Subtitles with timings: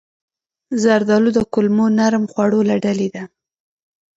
[0.81, 3.23] زردالو د کولمو نرم خوړو له ډلې ده.